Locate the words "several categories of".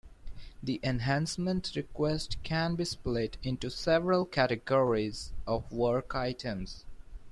3.69-5.71